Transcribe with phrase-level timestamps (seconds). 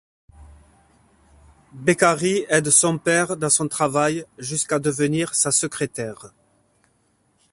[1.73, 6.33] Beccari aide son père dans son travail jusqu’à devenir sa secrétaire.